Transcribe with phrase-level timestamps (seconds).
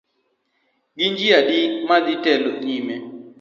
[0.97, 2.95] Gin ji adi madhi telo nyime?